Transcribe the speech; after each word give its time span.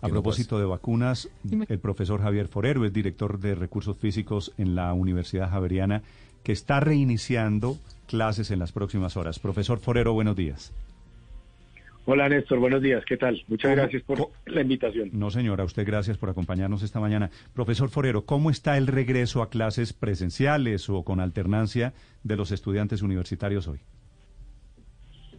A 0.00 0.08
propósito 0.08 0.60
de 0.60 0.64
vacunas, 0.64 1.28
el 1.68 1.78
profesor 1.80 2.22
Javier 2.22 2.46
Forero 2.46 2.84
es 2.84 2.92
director 2.92 3.40
de 3.40 3.56
recursos 3.56 3.98
físicos 3.98 4.54
en 4.56 4.76
la 4.76 4.92
Universidad 4.92 5.50
Javeriana, 5.50 6.02
que 6.44 6.52
está 6.52 6.78
reiniciando 6.78 7.76
clases 8.06 8.52
en 8.52 8.60
las 8.60 8.70
próximas 8.70 9.16
horas. 9.16 9.40
Profesor 9.40 9.80
Forero, 9.80 10.12
buenos 10.12 10.36
días. 10.36 10.72
Hola 12.10 12.28
Néstor, 12.28 12.58
buenos 12.58 12.80
días, 12.80 13.04
¿qué 13.04 13.18
tal? 13.18 13.42
Muchas 13.48 13.72
gracias 13.72 14.02
por 14.04 14.30
la 14.46 14.62
invitación. 14.62 15.10
No 15.12 15.30
señora, 15.30 15.64
usted 15.64 15.84
gracias 15.84 16.16
por 16.16 16.30
acompañarnos 16.30 16.82
esta 16.82 17.00
mañana. 17.00 17.30
Profesor 17.52 17.90
Forero, 17.90 18.24
¿cómo 18.24 18.48
está 18.50 18.78
el 18.78 18.86
regreso 18.86 19.42
a 19.42 19.50
clases 19.50 19.92
presenciales 19.92 20.88
o 20.88 21.02
con 21.02 21.20
alternancia 21.20 21.92
de 22.22 22.36
los 22.36 22.50
estudiantes 22.50 23.02
universitarios 23.02 23.68
hoy? 23.68 23.80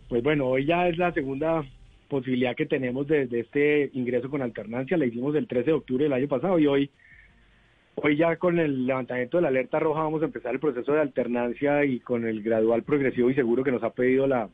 Pues 0.10 0.22
bueno, 0.22 0.46
hoy 0.46 0.66
ya 0.66 0.88
es 0.88 0.98
la 1.00 1.12
segunda 1.12 1.64
posibilidad 2.10 2.56
que 2.56 2.66
tenemos 2.66 3.08
de, 3.08 3.28
este 3.32 3.90
ingreso 3.94 4.30
con 4.30 4.42
alternancia. 4.42 4.98
La 4.98 5.06
hicimos 5.06 5.36
el 5.36 5.48
13 5.48 5.66
de 5.68 5.74
octubre 5.74 6.04
del 6.04 6.14
año 6.14 6.28
pasado 6.28 6.60
y 6.60 6.68
hoy, 6.68 6.90
hoy 7.96 8.18
ya 8.18 8.36
con 8.36 8.60
el 8.60 8.86
levantamiento 8.86 9.38
de 9.38 9.44
la 9.44 9.48
alerta 9.48 9.80
roja 9.80 10.04
vamos 10.04 10.22
a 10.22 10.26
empezar 10.26 10.54
el 10.54 10.60
proceso 10.60 10.92
de 10.92 11.02
alternancia 11.02 11.86
y 11.86 12.00
con 12.00 12.26
el 12.26 12.44
gradual 12.44 12.84
progresivo 12.84 13.30
y 13.30 13.36
seguro 13.36 13.64
que 13.64 13.72
nos 13.72 13.84
ha 13.84 13.92
pedido 13.92 14.28
la, 14.28 14.50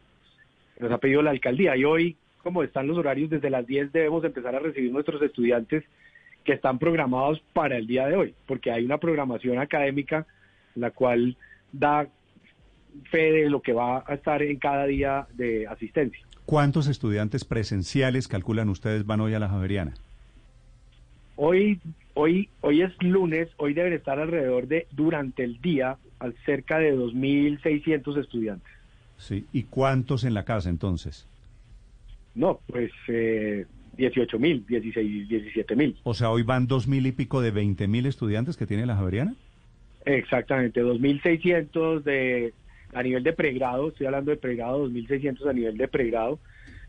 nos 0.80 0.92
ha 0.92 0.98
pedido 1.00 1.24
la 1.24 1.32
alcaldía. 1.32 1.76
Y 1.76 1.86
hoy, 1.86 2.18
como 2.44 2.62
están 2.62 2.88
los 2.88 2.98
horarios, 2.98 3.32
desde 3.32 3.50
las 3.50 3.66
10 3.66 3.92
debemos 3.92 4.24
empezar 4.24 4.56
a 4.56 4.60
recibir 4.60 4.92
nuestros 4.92 5.22
estudiantes 5.22 5.84
que 6.44 6.54
están 6.54 6.78
programados 6.78 7.42
para 7.54 7.78
el 7.78 7.88
día 7.88 8.06
de 8.06 8.16
hoy, 8.16 8.36
porque 8.46 8.72
hay 8.72 8.86
una 8.86 9.00
programación 9.00 9.58
académica 9.58 10.28
la 10.76 10.92
cual 10.92 11.36
da 11.72 12.08
fe 13.10 13.32
de 13.32 13.50
lo 13.50 13.62
que 13.62 13.74
va 13.74 14.04
a 14.06 14.14
estar 14.14 14.42
en 14.42 14.58
cada 14.58 14.86
día 14.86 15.28
de 15.34 15.68
asistencia. 15.68 16.26
¿Cuántos 16.46 16.88
estudiantes 16.88 17.44
presenciales 17.44 18.28
calculan 18.28 18.70
ustedes 18.70 19.06
van 19.06 19.22
hoy 19.22 19.34
a 19.34 19.40
la 19.40 19.50
Javeriana? 19.50 19.94
Hoy, 21.38 21.82
hoy, 22.14 22.50
hoy 22.62 22.82
es 22.82 22.92
lunes, 23.02 23.50
hoy 23.58 23.74
deben 23.74 23.94
estar 23.94 24.20
alrededor 24.20 24.68
de, 24.68 24.88
durante 24.92 25.44
el 25.44 25.60
día, 25.60 25.98
cerca 26.46 26.78
de 26.78 26.96
2.600 26.96 28.20
estudiantes. 28.20 28.72
Sí, 29.18 29.46
¿y 29.54 29.64
cuántos 29.64 30.24
en 30.24 30.34
la 30.34 30.46
casa 30.46 30.70
entonces? 30.70 31.28
No, 32.36 32.60
pues 32.68 32.92
eh, 33.08 33.66
18 33.98 34.38
mil, 34.40 34.66
16, 34.68 35.28
17 35.28 35.76
mil. 35.76 35.98
O 36.04 36.14
sea, 36.14 36.30
hoy 36.30 36.44
van 36.44 36.68
dos 36.68 36.88
mil 36.88 37.08
y 37.08 37.12
pico 37.12 37.42
de 37.42 37.52
20 37.52 37.88
mil 37.88 38.06
estudiantes 38.06 38.56
que 38.56 38.68
tiene 38.68 38.86
la 38.86 38.96
Javeriana. 38.96 39.36
Exactamente, 40.06 40.84
2.600 40.84 42.04
de 42.04 42.54
a 42.96 43.04
nivel 43.04 43.24
de 43.24 43.34
pregrado, 43.34 43.90
estoy 43.90 44.08
hablando 44.08 44.32
de 44.32 44.38
pregrado, 44.38 44.88
2.600 44.88 45.50
a 45.50 45.54
nivel 45.54 45.78
de 45.78 45.88
pregrado. 45.88 46.40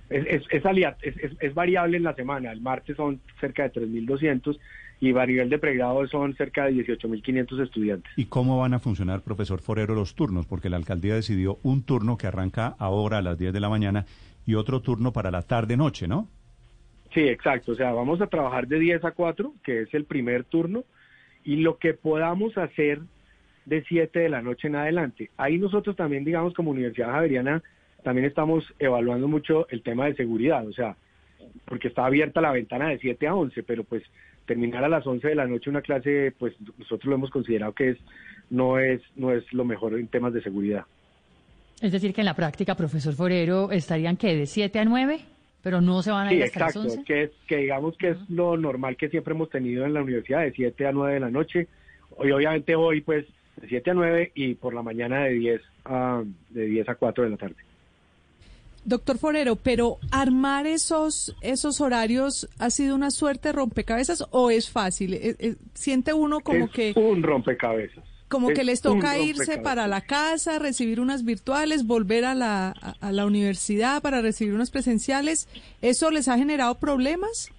Es, 0.08 0.44
es, 0.50 0.64
es, 0.64 1.32
es, 1.40 1.54
variable 1.54 1.96
en 1.96 2.04
la 2.04 2.14
semana, 2.14 2.52
el 2.52 2.60
martes 2.60 2.96
son 2.96 3.20
cerca 3.40 3.64
de 3.64 3.72
3.200 3.72 4.56
y 5.00 5.16
a 5.18 5.26
nivel 5.26 5.50
de 5.50 5.58
pregrado 5.58 6.06
son 6.06 6.34
cerca 6.36 6.66
de 6.66 6.74
18.500 6.74 7.64
estudiantes. 7.64 8.12
¿Y 8.16 8.26
cómo 8.26 8.60
van 8.60 8.72
a 8.74 8.78
funcionar, 8.78 9.22
profesor 9.22 9.60
Forero, 9.60 9.96
los 9.96 10.14
turnos? 10.14 10.46
Porque 10.46 10.70
la 10.70 10.76
alcaldía 10.76 11.16
decidió 11.16 11.58
un 11.64 11.82
turno 11.82 12.16
que 12.16 12.28
arranca 12.28 12.76
ahora 12.78 13.18
a 13.18 13.22
las 13.22 13.36
10 13.36 13.52
de 13.52 13.60
la 13.60 13.68
mañana 13.68 14.06
y 14.46 14.54
otro 14.54 14.80
turno 14.80 15.12
para 15.12 15.32
la 15.32 15.42
tarde-noche, 15.42 16.06
¿no? 16.06 16.28
Sí, 17.12 17.22
exacto. 17.22 17.72
O 17.72 17.74
sea, 17.74 17.92
vamos 17.92 18.20
a 18.20 18.28
trabajar 18.28 18.68
de 18.68 18.78
10 18.78 19.04
a 19.04 19.10
4, 19.10 19.54
que 19.64 19.82
es 19.82 19.92
el 19.92 20.04
primer 20.04 20.44
turno, 20.44 20.84
y 21.44 21.56
lo 21.56 21.78
que 21.78 21.94
podamos 21.94 22.56
hacer 22.56 23.00
de 23.66 23.84
7 23.84 24.18
de 24.18 24.28
la 24.28 24.40
noche 24.40 24.68
en 24.68 24.76
adelante. 24.76 25.30
Ahí 25.36 25.58
nosotros 25.58 25.94
también, 25.96 26.24
digamos, 26.24 26.54
como 26.54 26.70
Universidad 26.70 27.10
Javeriana, 27.10 27.62
también 28.02 28.26
estamos 28.26 28.64
evaluando 28.78 29.28
mucho 29.28 29.66
el 29.68 29.82
tema 29.82 30.06
de 30.06 30.14
seguridad, 30.14 30.66
o 30.66 30.72
sea, 30.72 30.96
porque 31.64 31.88
está 31.88 32.06
abierta 32.06 32.40
la 32.40 32.52
ventana 32.52 32.88
de 32.88 32.98
7 32.98 33.26
a 33.26 33.34
11, 33.34 33.62
pero 33.64 33.84
pues 33.84 34.02
terminar 34.46 34.84
a 34.84 34.88
las 34.88 35.06
11 35.06 35.26
de 35.26 35.34
la 35.34 35.46
noche 35.46 35.70
una 35.70 35.82
clase, 35.82 36.32
pues 36.38 36.54
nosotros 36.78 37.06
lo 37.06 37.16
hemos 37.16 37.30
considerado 37.30 37.72
que 37.72 37.90
es 37.90 37.98
no 38.48 38.78
es 38.78 39.02
no 39.16 39.32
es 39.32 39.52
lo 39.52 39.64
mejor 39.64 39.94
en 39.98 40.06
temas 40.06 40.32
de 40.32 40.40
seguridad. 40.42 40.84
Es 41.80 41.92
decir, 41.92 42.14
que 42.14 42.22
en 42.22 42.26
la 42.26 42.34
práctica, 42.34 42.74
profesor 42.74 43.12
Forero, 43.14 43.70
estarían 43.70 44.16
que 44.16 44.34
de 44.34 44.46
7 44.46 44.78
a 44.78 44.84
9, 44.84 45.20
pero 45.62 45.80
no 45.80 46.02
se 46.02 46.10
van 46.10 46.28
a 46.28 46.32
ir 46.32 46.44
hasta 46.44 46.60
exacto, 46.60 46.84
las 46.84 46.96
11. 46.98 47.04
Que, 47.04 47.30
que 47.46 47.56
digamos 47.58 47.96
que 47.98 48.10
es 48.10 48.30
lo 48.30 48.56
normal 48.56 48.96
que 48.96 49.08
siempre 49.08 49.34
hemos 49.34 49.50
tenido 49.50 49.84
en 49.84 49.92
la 49.92 50.02
universidad, 50.02 50.42
de 50.42 50.52
7 50.52 50.86
a 50.86 50.92
9 50.92 51.14
de 51.14 51.20
la 51.20 51.30
noche. 51.30 51.66
Hoy, 52.16 52.30
obviamente, 52.30 52.76
hoy, 52.76 53.02
pues, 53.02 53.26
de 53.60 53.68
7 53.68 53.90
a 53.90 53.94
9 53.94 54.32
y 54.34 54.54
por 54.54 54.74
la 54.74 54.82
mañana 54.82 55.24
de 55.24 55.32
10 55.32 55.62
a, 55.84 56.22
de 56.50 56.66
10 56.66 56.88
a 56.88 56.94
4 56.94 57.24
de 57.24 57.30
la 57.30 57.36
tarde. 57.36 57.56
Doctor 58.86 59.18
Forero, 59.18 59.56
pero 59.56 59.98
armar 60.12 60.66
esos, 60.66 61.34
esos 61.40 61.80
horarios 61.80 62.48
ha 62.60 62.70
sido 62.70 62.94
una 62.94 63.10
suerte 63.10 63.50
rompecabezas 63.50 64.24
o 64.30 64.50
es 64.50 64.70
fácil? 64.70 65.14
Eh, 65.14 65.34
eh, 65.40 65.54
¿Siente 65.74 66.12
uno 66.12 66.40
como 66.40 66.70
que... 66.70 66.92
Un 66.94 67.24
rompecabezas. 67.24 68.04
Como 68.28 68.48
que 68.48 68.64
les 68.64 68.82
toca 68.82 69.18
irse 69.18 69.58
para 69.58 69.86
la 69.88 70.00
casa, 70.00 70.58
recibir 70.58 71.00
unas 71.00 71.24
virtuales, 71.24 71.86
volver 71.86 72.24
a 72.24 72.34
la, 72.34 72.70
a, 73.00 73.12
la 73.12 73.26
universidad 73.26 74.02
para 74.02 74.20
recibir 74.20 74.52
unas 74.52 74.70
presenciales. 74.70 75.48
¿Eso 75.80 76.10
les 76.10 76.28
ha 76.28 76.36
generado 76.36 76.76
problemas? 76.76 77.52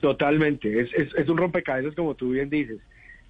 Totalmente, 0.00 0.80
es, 0.80 0.90
es, 0.94 1.14
es 1.14 1.28
un 1.28 1.38
rompecabezas 1.38 1.94
como 1.94 2.14
tú 2.14 2.30
bien 2.30 2.50
dices. 2.50 2.78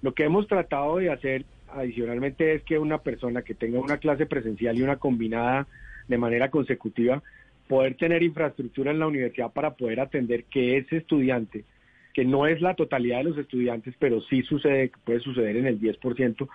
Lo 0.01 0.13
que 0.13 0.23
hemos 0.23 0.47
tratado 0.47 0.97
de 0.97 1.11
hacer 1.11 1.45
adicionalmente 1.69 2.53
es 2.53 2.63
que 2.63 2.79
una 2.79 2.99
persona 2.99 3.41
que 3.41 3.53
tenga 3.53 3.79
una 3.79 3.97
clase 3.97 4.25
presencial 4.25 4.77
y 4.77 4.83
una 4.83 4.97
combinada 4.97 5.67
de 6.07 6.17
manera 6.17 6.49
consecutiva, 6.49 7.21
poder 7.67 7.95
tener 7.95 8.23
infraestructura 8.23 8.91
en 8.91 8.99
la 8.99 9.07
universidad 9.07 9.51
para 9.51 9.71
poder 9.71 9.99
atender 9.99 10.45
que 10.45 10.77
ese 10.77 10.97
estudiante, 10.97 11.65
que 12.13 12.25
no 12.25 12.47
es 12.47 12.61
la 12.61 12.75
totalidad 12.75 13.17
de 13.17 13.25
los 13.25 13.37
estudiantes, 13.37 13.93
pero 13.99 14.21
sí 14.21 14.41
sucede, 14.43 14.91
puede 15.03 15.19
suceder 15.19 15.57
en 15.57 15.67
el 15.67 15.79
10%, 15.79 16.47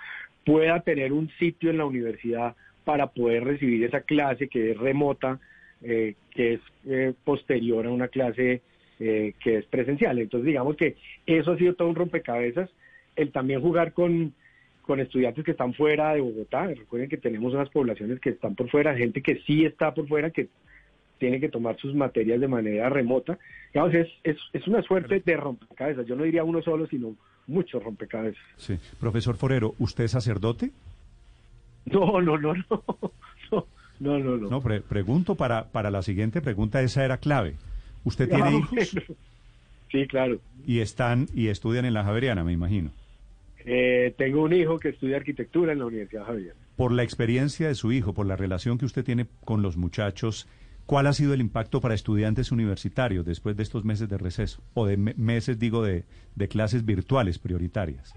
pueda 0.45 0.81
tener 0.81 1.13
un 1.13 1.31
sitio 1.39 1.71
en 1.71 1.79
la 1.79 1.85
universidad 1.85 2.57
para 2.85 3.09
poder 3.09 3.45
recibir 3.45 3.85
esa 3.85 4.01
clase 4.01 4.49
que 4.49 4.73
es 4.73 4.79
remota, 4.79 5.39
eh, 5.83 6.15
que 6.31 6.55
es 6.55 6.61
eh, 6.87 7.13
posterior 7.25 7.87
a 7.87 7.91
una 7.91 8.09
clase 8.09 8.63
eh, 8.99 9.35
que 9.41 9.59
es 9.59 9.67
presencial. 9.67 10.19
Entonces 10.19 10.47
digamos 10.47 10.77
que 10.77 10.97
eso 11.27 11.53
ha 11.53 11.59
sido 11.59 11.75
todo 11.75 11.89
un 11.89 11.95
rompecabezas, 11.95 12.71
el 13.15 13.31
también 13.31 13.61
jugar 13.61 13.93
con 13.93 14.33
con 14.83 15.01
estudiantes 15.01 15.45
que 15.45 15.53
están 15.53 15.75
fuera 15.75 16.13
de 16.15 16.21
Bogotá. 16.21 16.67
Recuerden 16.67 17.09
que 17.09 17.17
tenemos 17.17 17.55
unas 17.55 17.69
poblaciones 17.71 18.21
que 18.21 18.31
están 18.31 18.55
por 18.55 18.69
fuera, 18.69 18.97
gente 18.97 19.23
que 19.23 19.41
sí 19.47 19.65
está 19.65 19.95
por 19.95 20.09
fuera, 20.09 20.31
que 20.31 20.49
tiene 21.19 21.41
que 21.41 21.49
tomar 21.49 21.77
sus 21.79 21.95
materias 21.95 22.41
de 22.41 22.49
manera 22.49 22.89
remota. 22.89 23.39
Digamos, 23.73 23.95
es, 23.95 24.09
es, 24.25 24.37
es 24.53 24.67
una 24.67 24.83
suerte 24.83 25.23
de 25.25 25.37
rompecabezas. 25.37 26.07
Yo 26.07 26.17
no 26.17 26.25
diría 26.25 26.45
uno 26.45 26.63
solo, 26.63 26.87
sino 26.89 27.15
muchos 27.47 27.83
rompecabezas. 27.83 28.43
Sí. 28.57 28.79
Profesor 28.99 29.37
Forero, 29.37 29.75
¿usted 29.79 30.05
es 30.05 30.11
sacerdote? 30.11 30.73
No, 31.85 32.21
no, 32.21 32.37
no, 32.39 32.55
no. 32.55 32.85
No, 34.01 34.19
no, 34.19 34.37
no. 34.37 34.51
No, 34.51 34.61
pregunto 34.61 35.37
para, 35.37 35.69
para 35.69 35.89
la 35.89 36.03
siguiente 36.03 36.41
pregunta, 36.41 36.83
esa 36.83 37.05
era 37.05 37.19
clave. 37.19 37.55
¿Usted 38.03 38.29
tiene 38.29 38.49
ah, 38.49 38.51
hijos? 38.51 38.97
Sí, 39.93 40.07
claro. 40.09 40.41
Y 40.67 40.81
están 40.81 41.29
y 41.35 41.49
estudian 41.49 41.85
en 41.85 41.95
la 41.95 42.03
Javeriana, 42.03 42.43
me 42.43 42.53
imagino. 42.53 42.91
Eh, 43.65 44.15
tengo 44.17 44.43
un 44.43 44.53
hijo 44.53 44.79
que 44.79 44.91
estudia 44.91 45.17
arquitectura 45.17 45.73
en 45.73 45.79
la 45.79 45.87
Universidad 45.87 46.25
Javier. 46.25 46.55
Por 46.77 46.93
la 46.93 47.03
experiencia 47.03 47.69
de 47.69 47.75
su 47.75 47.93
hijo, 47.93 48.15
por 48.15 48.27
la 48.27 48.37
relación 48.37 48.79
que 48.79 48.85
usted 48.85 49.05
tiene 49.05 49.27
con 49.45 49.63
los 49.63 49.77
muchachos, 49.77 50.49
¿cuál 50.87 51.07
ha 51.07 51.13
sido 51.13 51.35
el 51.35 51.41
impacto 51.41 51.81
para 51.81 51.95
estudiantes 51.95 52.51
universitarios 52.51 53.25
después 53.25 53.57
de 53.57 53.63
estos 53.63 53.85
meses 53.85 54.09
de 54.09 54.19
receso? 54.19 54.63
O 54.75 54.87
de 54.87 54.97
meses, 54.97 55.59
digo, 55.59 55.85
de, 55.85 56.05
clases 56.49 56.85
virtuales 56.85 57.39
prioritarias. 57.39 58.15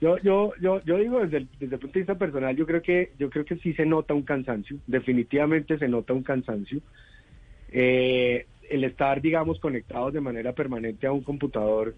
Yo, 0.00 0.16
yo, 0.18 0.52
yo, 0.60 0.82
yo 0.84 0.96
digo 0.96 1.20
desde 1.20 1.38
el, 1.38 1.48
desde 1.58 1.74
el 1.74 1.80
punto 1.80 1.94
de 1.94 2.00
vista 2.00 2.18
personal, 2.18 2.56
yo 2.56 2.66
creo 2.66 2.80
que, 2.80 3.12
yo 3.18 3.28
creo 3.28 3.44
que 3.44 3.56
sí 3.56 3.74
se 3.74 3.84
nota 3.84 4.14
un 4.14 4.22
cansancio, 4.22 4.78
definitivamente 4.86 5.78
se 5.78 5.88
nota 5.88 6.14
un 6.14 6.22
cansancio. 6.22 6.80
Eh, 7.70 8.46
el 8.70 8.84
estar, 8.84 9.20
digamos, 9.20 9.58
conectados 9.58 10.12
de 10.12 10.20
manera 10.20 10.52
permanente 10.52 11.06
a 11.06 11.12
un 11.12 11.22
computador 11.22 11.94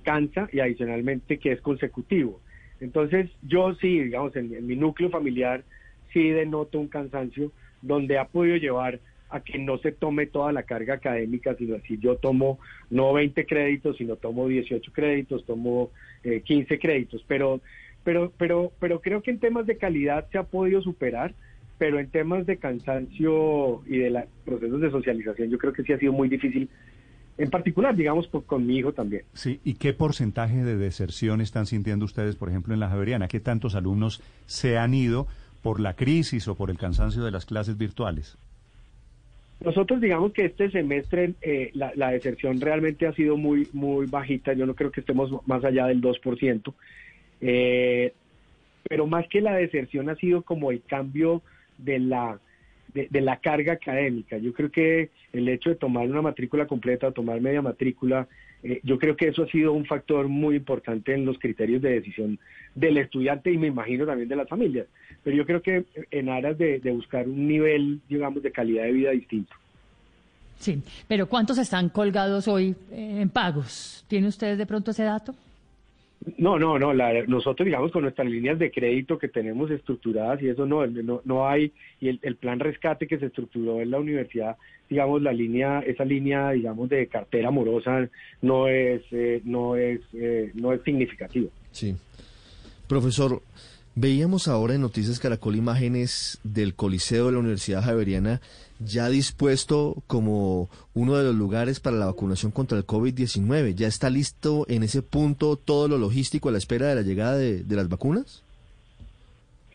cansa 0.00 0.48
y 0.52 0.60
adicionalmente 0.60 1.38
que 1.38 1.52
es 1.52 1.60
consecutivo. 1.60 2.40
Entonces 2.80 3.30
yo 3.42 3.74
sí, 3.74 4.00
digamos, 4.00 4.34
en, 4.36 4.66
mi 4.66 4.76
núcleo 4.76 5.10
familiar 5.10 5.62
sí 6.12 6.30
denoto 6.30 6.78
un 6.80 6.88
cansancio 6.88 7.52
donde 7.82 8.18
ha 8.18 8.26
podido 8.26 8.56
llevar 8.56 9.00
a 9.28 9.40
que 9.40 9.58
no 9.58 9.78
se 9.78 9.92
tome 9.92 10.26
toda 10.26 10.52
la 10.52 10.64
carga 10.64 10.94
académica, 10.94 11.54
sino 11.54 11.76
así 11.76 11.98
yo 11.98 12.16
tomo 12.16 12.58
no 12.90 13.12
20 13.12 13.46
créditos, 13.46 13.96
sino 13.96 14.16
tomo 14.16 14.48
18 14.48 14.92
créditos, 14.92 15.44
tomo 15.44 15.90
15 16.22 16.74
eh, 16.74 16.78
créditos, 16.78 17.24
pero, 17.28 17.60
pero, 18.02 18.32
pero, 18.36 18.72
pero 18.80 19.00
creo 19.00 19.22
que 19.22 19.30
en 19.30 19.38
temas 19.38 19.66
de 19.66 19.76
calidad 19.76 20.26
se 20.32 20.38
ha 20.38 20.42
podido 20.42 20.82
superar, 20.82 21.32
pero 21.78 22.00
en 22.00 22.10
temas 22.10 22.44
de 22.44 22.56
cansancio 22.56 23.82
y 23.86 23.98
de 23.98 24.10
los 24.10 24.24
procesos 24.44 24.80
de 24.80 24.90
socialización 24.90 25.48
yo 25.48 25.58
creo 25.58 25.72
que 25.72 25.84
sí 25.84 25.92
ha 25.92 25.98
sido 25.98 26.12
muy 26.12 26.28
difícil 26.28 26.68
en 27.40 27.48
particular, 27.48 27.96
digamos, 27.96 28.28
con 28.28 28.66
mi 28.66 28.76
hijo 28.76 28.92
también. 28.92 29.22
Sí, 29.32 29.60
¿y 29.64 29.74
qué 29.74 29.94
porcentaje 29.94 30.62
de 30.62 30.76
deserción 30.76 31.40
están 31.40 31.64
sintiendo 31.64 32.04
ustedes, 32.04 32.36
por 32.36 32.50
ejemplo, 32.50 32.74
en 32.74 32.80
la 32.80 32.90
Javeriana? 32.90 33.28
¿Qué 33.28 33.40
tantos 33.40 33.74
alumnos 33.74 34.22
se 34.44 34.76
han 34.76 34.92
ido 34.92 35.26
por 35.62 35.80
la 35.80 35.94
crisis 35.96 36.48
o 36.48 36.54
por 36.54 36.70
el 36.70 36.76
cansancio 36.76 37.24
de 37.24 37.30
las 37.30 37.46
clases 37.46 37.78
virtuales? 37.78 38.36
Nosotros 39.64 40.00
digamos 40.00 40.32
que 40.32 40.46
este 40.46 40.70
semestre 40.70 41.34
eh, 41.40 41.70
la, 41.74 42.10
deserción 42.10 42.60
realmente 42.60 43.06
ha 43.06 43.12
sido 43.12 43.36
muy 43.36 43.68
muy 43.72 44.06
bajita, 44.06 44.52
yo 44.54 44.64
no 44.64 44.74
creo 44.74 44.90
que 44.90 45.00
estemos 45.00 45.30
más 45.46 45.64
allá 45.64 45.86
del 45.86 46.00
2%, 46.00 46.74
eh, 47.42 48.14
pero 48.88 49.06
más 49.06 49.28
que 49.28 49.40
la 49.40 49.54
deserción 49.54 50.08
ha 50.08 50.16
sido 50.16 50.42
como 50.42 50.70
el 50.70 50.82
cambio 50.82 51.42
de 51.76 51.98
la 51.98 52.38
de, 52.92 53.20
la 53.20 53.36
carga 53.38 53.74
académica. 53.74 54.38
Yo 54.38 54.52
creo 54.52 54.70
que 54.70 55.10
el 55.32 55.48
hecho 55.48 55.70
de 55.70 55.76
tomar 55.76 56.08
una 56.08 56.22
matrícula 56.22 56.66
completa 56.66 57.08
o 57.08 57.12
tomar 57.12 57.40
media 57.40 57.62
matrícula, 57.62 58.26
eh, 58.62 58.80
yo 58.82 58.98
creo 58.98 59.16
que 59.16 59.28
eso 59.28 59.44
ha 59.44 59.48
sido 59.48 59.72
un 59.72 59.86
factor 59.86 60.28
muy 60.28 60.56
importante 60.56 61.14
en 61.14 61.24
los 61.24 61.38
criterios 61.38 61.82
de 61.82 61.92
decisión 61.92 62.38
del 62.74 62.98
estudiante 62.98 63.52
y 63.52 63.58
me 63.58 63.68
imagino 63.68 64.06
también 64.06 64.28
de 64.28 64.36
las 64.36 64.48
familias. 64.48 64.86
Pero 65.22 65.36
yo 65.36 65.46
creo 65.46 65.62
que 65.62 65.84
en 66.10 66.28
aras 66.28 66.56
de, 66.58 66.80
buscar 66.92 67.28
un 67.28 67.46
nivel, 67.46 68.00
digamos, 68.08 68.42
de 68.42 68.52
calidad 68.52 68.84
de 68.84 68.92
vida 68.92 69.10
distinto. 69.10 69.54
Sí, 70.58 70.82
pero 71.08 71.26
¿cuántos 71.26 71.56
están 71.56 71.88
colgados 71.88 72.46
hoy 72.46 72.74
eh, 72.90 73.20
en 73.20 73.30
pagos? 73.30 74.04
¿Tiene 74.08 74.28
usted 74.28 74.58
de 74.58 74.66
pronto 74.66 74.90
ese 74.90 75.04
dato? 75.04 75.34
No, 76.36 76.58
no, 76.58 76.78
no. 76.78 76.92
nosotros, 77.26 77.64
digamos, 77.64 77.92
con 77.92 78.02
nuestras 78.02 78.28
líneas 78.28 78.58
de 78.58 78.70
crédito 78.70 79.18
que 79.18 79.28
tenemos 79.28 79.70
estructuradas 79.70 80.42
y 80.42 80.48
eso 80.48 80.66
no, 80.66 80.86
no, 80.86 81.22
no 81.24 81.48
hay, 81.48 81.72
y 81.98 82.08
el, 82.08 82.36
plan 82.36 82.60
rescate 82.60 83.06
que 83.06 83.18
se 83.18 83.26
estructuró 83.26 83.80
en 83.80 83.90
la 83.90 83.98
universidad, 83.98 84.56
digamos, 84.90 85.22
la 85.22 85.32
línea, 85.32 85.80
esa 85.80 86.04
línea, 86.04 86.50
digamos, 86.50 86.90
de 86.90 87.06
cartera 87.06 87.48
amorosa 87.48 88.08
no 88.42 88.68
es, 88.68 89.02
eh, 89.12 89.40
no 89.44 89.76
es, 89.76 90.00
eh, 90.12 90.50
no 90.54 90.74
es 90.74 90.82
significativo. 90.82 91.48
Sí. 91.70 91.96
Profesor, 92.86 93.40
Veíamos 94.02 94.48
ahora 94.48 94.74
en 94.74 94.80
Noticias 94.80 95.20
Caracol 95.20 95.56
imágenes 95.56 96.40
del 96.42 96.74
Coliseo 96.74 97.26
de 97.26 97.32
la 97.32 97.38
Universidad 97.38 97.84
Javeriana 97.84 98.40
ya 98.78 99.10
dispuesto 99.10 99.96
como 100.06 100.70
uno 100.94 101.18
de 101.18 101.24
los 101.24 101.34
lugares 101.34 101.80
para 101.80 101.98
la 101.98 102.06
vacunación 102.06 102.50
contra 102.50 102.78
el 102.78 102.86
COVID-19. 102.86 103.74
¿Ya 103.74 103.88
está 103.88 104.08
listo 104.08 104.64
en 104.70 104.84
ese 104.84 105.02
punto 105.02 105.56
todo 105.56 105.86
lo 105.86 105.98
logístico 105.98 106.48
a 106.48 106.52
la 106.52 106.56
espera 106.56 106.86
de 106.86 106.94
la 106.94 107.02
llegada 107.02 107.36
de, 107.36 107.62
las 107.68 107.90
vacunas? 107.90 108.42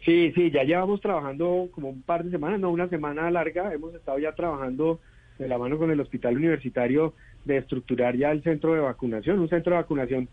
Sí, 0.03 0.31
sí, 0.31 0.49
ya 0.49 0.63
llevamos 0.63 1.01
trabajando 1.01 1.69
como 1.71 1.89
un 1.89 2.01
par 2.01 2.23
de 2.23 2.31
semanas, 2.31 2.59
no 2.59 2.71
una 2.71 2.89
semana 2.89 3.29
larga, 3.29 3.75
hemos 3.75 3.93
estado 3.93 4.17
ya 4.17 4.33
trabajando 4.33 5.01
de 5.37 5.47
la 5.47 5.59
mano 5.59 5.77
con 5.77 5.91
el 5.91 5.99
hospital 5.99 6.35
universitario 6.35 7.13
de 7.43 7.57
estructurar 7.57 8.17
ya 8.17 8.31
el 8.31 8.41
centro 8.41 8.73
de 8.73 8.79
vacunación, 8.79 9.37
un 9.37 9.49
centro 9.49 9.73
de 9.75 9.81
vacunación 9.83 10.29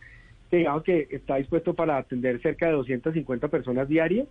digamos 0.58 0.82
que 0.82 1.08
está 1.10 1.36
dispuesto 1.36 1.74
para 1.74 1.96
atender 1.96 2.40
cerca 2.40 2.66
de 2.66 2.72
250 2.72 3.48
personas 3.48 3.88
diarias. 3.88 4.26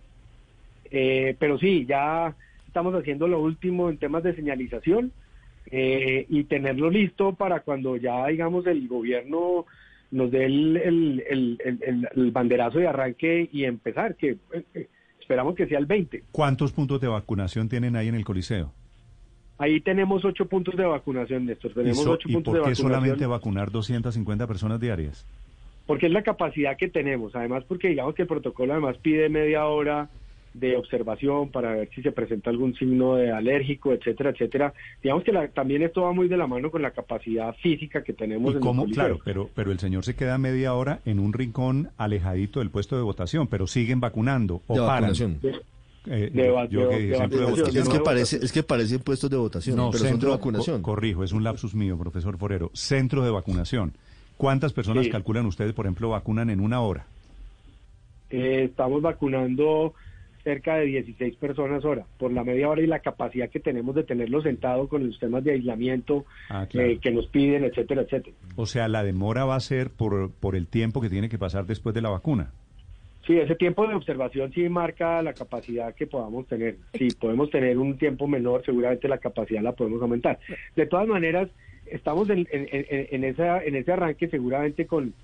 Eh, 0.90 1.36
pero 1.38 1.58
sí, 1.58 1.86
ya 1.86 2.34
estamos 2.66 2.94
haciendo 2.94 3.26
lo 3.26 3.40
último 3.40 3.90
en 3.90 3.98
temas 3.98 4.22
de 4.22 4.34
señalización 4.34 5.12
eh, 5.70 6.26
y 6.28 6.44
tenerlo 6.44 6.90
listo 6.90 7.34
para 7.34 7.60
cuando 7.60 7.96
ya, 7.96 8.26
digamos, 8.26 8.66
el 8.66 8.86
gobierno 8.88 9.66
nos 10.10 10.30
dé 10.30 10.44
el, 10.44 10.76
el, 11.26 12.30
banderazo 12.30 12.78
de 12.78 12.86
arranque 12.86 13.48
y 13.50 13.64
empezar, 13.64 14.16
que 14.16 14.36
eh, 14.74 14.88
esperamos 15.18 15.54
que 15.54 15.66
sea 15.66 15.78
el 15.78 15.86
20. 15.86 16.24
¿Cuántos 16.30 16.72
puntos 16.72 17.00
de 17.00 17.08
vacunación 17.08 17.68
tienen 17.68 17.96
ahí 17.96 18.08
en 18.08 18.14
el 18.14 18.24
Coliseo? 18.24 18.72
Ahí 19.56 19.80
tenemos 19.80 20.24
ocho 20.24 20.46
puntos 20.46 20.76
de 20.76 20.84
vacunación, 20.84 21.46
Néstor. 21.46 21.72
Tenemos 21.72 22.06
ocho 22.06 22.28
¿Y 22.28 22.34
puntos 22.34 22.54
por 22.54 22.64
qué 22.64 22.70
de 22.70 22.74
solamente 22.74 23.26
vacunar 23.26 23.70
250 23.70 24.46
personas 24.46 24.80
diarias? 24.80 25.26
Porque 25.86 26.06
es 26.06 26.12
la 26.12 26.22
capacidad 26.22 26.76
que 26.76 26.88
tenemos, 26.88 27.34
además 27.34 27.64
porque 27.66 27.88
digamos 27.88 28.14
que 28.14 28.22
el 28.22 28.28
protocolo 28.28 28.72
además 28.72 28.96
pide 28.98 29.28
media 29.28 29.66
hora 29.66 30.08
de 30.54 30.76
observación 30.76 31.50
para 31.50 31.72
ver 31.72 31.88
si 31.94 32.02
se 32.02 32.12
presenta 32.12 32.50
algún 32.50 32.74
signo 32.74 33.16
de 33.16 33.32
alérgico, 33.32 33.92
etcétera, 33.92 34.30
etcétera. 34.30 34.72
Digamos 35.02 35.24
que 35.24 35.32
también 35.54 35.82
esto 35.82 36.02
va 36.02 36.12
muy 36.12 36.28
de 36.28 36.36
la 36.36 36.46
mano 36.46 36.70
con 36.70 36.82
la 36.82 36.90
capacidad 36.90 37.54
física 37.56 38.02
que 38.02 38.12
tenemos. 38.12 38.54
¿Y 38.54 38.58
cómo? 38.58 38.86
Claro, 38.86 39.18
pero, 39.24 39.48
pero 39.54 39.72
el 39.72 39.78
señor 39.78 40.04
se 40.04 40.14
queda 40.14 40.38
media 40.38 40.74
hora 40.74 41.00
en 41.04 41.18
un 41.18 41.32
rincón 41.32 41.90
alejadito 41.96 42.60
del 42.60 42.70
puesto 42.70 42.96
de 42.96 43.02
votación, 43.02 43.46
pero 43.46 43.66
siguen 43.66 44.00
vacunando 44.00 44.62
o 44.66 44.76
paran. 44.76 45.12
es 45.12 45.20
que 47.88 48.00
parece 48.04 48.36
es 48.36 48.52
que 48.52 48.62
parecen 48.62 49.00
puestos 49.00 49.30
de 49.30 49.36
votación, 49.36 49.76
no, 49.76 49.90
pero 49.90 50.04
centro 50.04 50.30
de 50.30 50.36
vacunación. 50.36 50.82
corrijo, 50.82 51.24
es 51.24 51.32
un 51.32 51.44
lapsus 51.44 51.74
mío, 51.74 51.96
profesor 51.96 52.36
Forero. 52.36 52.70
Centro 52.74 53.24
de 53.24 53.30
vacunación. 53.30 53.94
¿Cuántas 54.42 54.72
personas 54.72 55.06
calculan 55.06 55.46
ustedes, 55.46 55.72
por 55.72 55.86
ejemplo, 55.86 56.08
vacunan 56.08 56.50
en 56.50 56.58
una 56.58 56.80
hora? 56.80 57.06
Eh, 58.28 58.64
estamos 58.64 59.00
vacunando 59.00 59.94
cerca 60.42 60.78
de 60.78 60.86
16 60.86 61.36
personas 61.36 61.84
hora, 61.84 62.06
por 62.18 62.32
la 62.32 62.42
media 62.42 62.68
hora 62.68 62.82
y 62.82 62.88
la 62.88 62.98
capacidad 62.98 63.48
que 63.50 63.60
tenemos 63.60 63.94
de 63.94 64.02
tenerlo 64.02 64.42
sentado 64.42 64.88
con 64.88 65.06
los 65.06 65.16
temas 65.20 65.44
de 65.44 65.52
aislamiento 65.52 66.24
ah, 66.50 66.66
eh, 66.72 66.98
que 67.00 67.12
nos 67.12 67.28
piden, 67.28 67.62
etcétera, 67.62 68.02
etcétera. 68.02 68.34
O 68.56 68.66
sea, 68.66 68.88
la 68.88 69.04
demora 69.04 69.44
va 69.44 69.54
a 69.54 69.60
ser 69.60 69.90
por, 69.90 70.32
por 70.32 70.56
el 70.56 70.66
tiempo 70.66 71.00
que 71.00 71.08
tiene 71.08 71.28
que 71.28 71.38
pasar 71.38 71.64
después 71.64 71.94
de 71.94 72.02
la 72.02 72.10
vacuna. 72.10 72.50
Sí, 73.24 73.38
ese 73.38 73.54
tiempo 73.54 73.86
de 73.86 73.94
observación 73.94 74.52
sí 74.52 74.68
marca 74.68 75.22
la 75.22 75.34
capacidad 75.34 75.94
que 75.94 76.08
podamos 76.08 76.48
tener. 76.48 76.78
Si 76.94 77.10
podemos 77.10 77.48
tener 77.50 77.78
un 77.78 77.96
tiempo 77.96 78.26
menor, 78.26 78.64
seguramente 78.64 79.06
la 79.06 79.18
capacidad 79.18 79.62
la 79.62 79.70
podemos 79.70 80.02
aumentar. 80.02 80.40
De 80.74 80.86
todas 80.86 81.06
maneras, 81.06 81.48
estamos 81.92 82.28
en, 82.30 82.46
en, 82.50 83.24
esa, 83.24 83.62
en 83.62 83.76
ese 83.76 83.92
arranque 83.92 84.28
seguramente 84.28 84.86
con, 84.86 85.14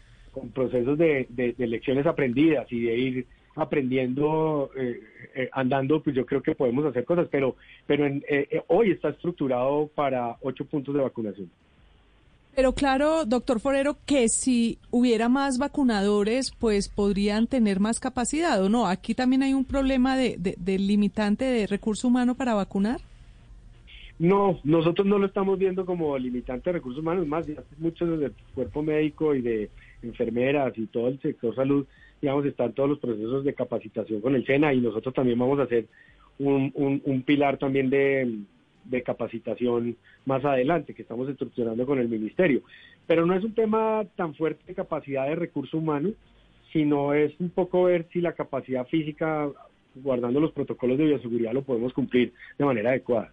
procesos 0.55 0.97
de, 0.99 1.27
lecciones 1.59 2.07
aprendidas 2.07 2.71
y 2.71 2.83
de 2.83 2.97
ir 2.97 3.27
aprendiendo, 3.57 4.71
eh, 4.77 5.01
eh, 5.35 5.49
andando, 5.53 6.01
pues 6.01 6.15
yo 6.15 6.25
creo 6.25 6.43
que 6.43 6.55
podemos 6.55 6.85
hacer 6.85 7.05
cosas, 7.05 7.27
pero, 7.31 7.57
pero 7.87 8.07
eh, 8.07 8.63
hoy 8.69 8.93
está 8.93 9.09
estructurado 9.09 9.91
para 9.95 10.37
ocho 10.43 10.65
puntos 10.65 10.95
de 10.95 11.01
vacunación. 11.01 11.51
Pero 12.55 12.73
claro, 12.73 13.25
doctor 13.25 13.61
Forero, 13.61 13.97
que 14.05 14.29
si 14.29 14.79
hubiera 14.91 15.29
más 15.29 15.59
vacunadores, 15.59 16.53
pues 16.59 16.89
podrían 16.89 17.47
tener 17.47 17.79
más 17.81 18.01
capacidad, 18.01 18.63
¿o 18.63 18.69
no? 18.69 18.87
Aquí 18.87 19.15
también 19.15 19.43
hay 19.43 19.55
un 19.55 19.65
problema 19.65 20.17
de, 20.17 20.37
de 20.39 20.79
limitante 20.79 21.45
de 21.45 21.67
recurso 21.67 22.09
humano 22.09 22.35
para 22.35 22.55
vacunar. 22.55 23.01
No, 24.19 24.59
nosotros 24.65 25.07
no 25.07 25.19
lo 25.19 25.27
estamos 25.27 25.59
viendo 25.59 25.87
como 25.87 26.19
limitante 26.19 26.71
de 26.71 26.79
recursos 26.79 27.01
humanos, 27.01 27.27
más 27.27 27.47
muchos 27.79 28.19
del 28.19 28.33
cuerpo 28.53 28.83
médico 28.83 29.35
y 29.35 29.43
de 29.43 29.71
enfermeras 30.03 30.77
y 30.77 30.87
todo 30.87 31.09
el 31.09 31.21
sector 31.21 31.55
salud, 31.55 31.87
digamos, 32.21 32.45
están 32.45 32.73
todos 32.73 32.89
los 32.89 32.99
procesos 32.99 33.45
de 33.45 33.55
capacitación 33.55 34.21
con 34.21 34.35
el 34.35 34.45
SENA 34.45 34.75
y 34.75 34.81
nosotros 34.81 35.15
también 35.15 35.39
vamos 35.39 35.61
a 35.61 35.65
hacer 35.65 35.87
un, 36.41 37.23
pilar 37.25 37.59
también 37.59 37.91
de, 37.91 38.39
de 38.85 39.03
capacitación 39.03 39.97
más 40.25 40.45
adelante, 40.45 40.95
que 40.95 41.03
estamos 41.03 41.29
estructurando 41.29 41.87
con 41.87 42.01
el 42.01 42.09
ministerio. 42.09 42.63
Pero 43.07 43.25
no 43.25 43.35
es 43.35 43.45
un 43.45 43.55
tema 43.55 44.05
tan 44.17 44.35
fuerte 44.35 44.65
de 44.67 44.75
capacidad 44.75 45.27
de 45.29 45.37
recursos 45.37 45.75
humanos, 45.75 46.15
sino 46.73 47.15
es 47.15 47.33
un 47.39 47.51
poco 47.51 47.85
ver 47.85 48.07
si 48.13 48.21
la 48.21 48.33
capacidad 48.33 48.87
física, 48.87 49.49
guardando 49.95 50.41
los 50.41 50.53
protocolos 50.53 50.99
de 50.99 51.05
bioseguridad, 51.07 51.53
lo 51.53 51.63
podemos 51.63 51.93
cumplir 51.93 52.33
de 52.59 52.65
manera 52.65 52.91
adecuada. 52.91 53.33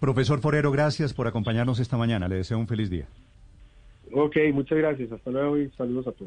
Profesor 0.00 0.40
Forero, 0.40 0.72
gracias 0.72 1.12
por 1.12 1.26
acompañarnos 1.26 1.78
esta 1.78 1.98
mañana. 1.98 2.26
Le 2.26 2.36
deseo 2.36 2.58
un 2.58 2.66
feliz 2.66 2.88
día. 2.88 3.06
Ok, 4.12 4.36
muchas 4.52 4.78
gracias. 4.78 5.12
Hasta 5.12 5.30
luego 5.30 5.58
y 5.58 5.70
saludos 5.76 6.06
a 6.08 6.12
todos. 6.12 6.26